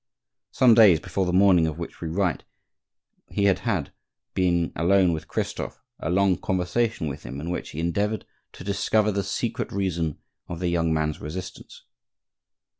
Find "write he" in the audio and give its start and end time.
2.07-3.43